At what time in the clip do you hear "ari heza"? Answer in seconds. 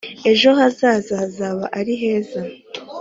1.79-2.41